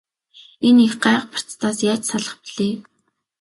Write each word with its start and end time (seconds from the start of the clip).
Энэ 0.67 0.81
их 0.87 0.93
гай 1.03 1.17
барцдаас 1.31 1.77
яаж 1.89 2.01
салах 2.09 2.35
билээ? 2.43 2.75